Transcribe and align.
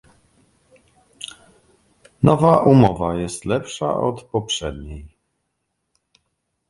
Nowa 2.23 2.57
umowa 2.63 3.15
jest 3.15 3.45
lepsza 3.45 3.93
od 3.97 4.23
poprzedniej 4.23 5.05